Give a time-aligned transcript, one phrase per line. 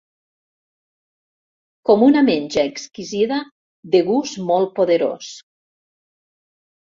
[1.89, 3.37] Com una menja exquisida
[3.95, 5.29] de gust molt poderós.